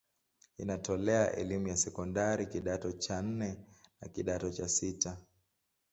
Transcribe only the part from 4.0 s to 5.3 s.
na kidato cha sita.